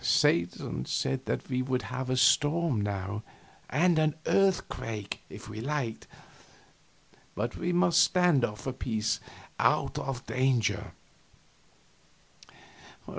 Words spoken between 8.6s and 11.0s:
a piece, out of danger.